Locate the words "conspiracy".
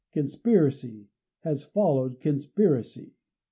0.13-1.09, 2.19-3.13